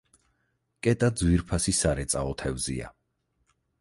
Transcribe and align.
კეტა 0.87 1.09
ძვირფასი 1.21 1.73
სარეწაო 1.81 2.33
თევზია. 2.43 2.91